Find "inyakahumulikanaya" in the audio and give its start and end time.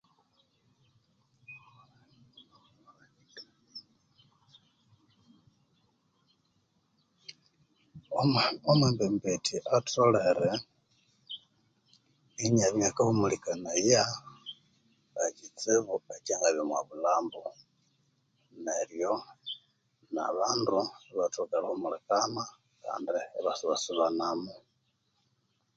12.75-14.03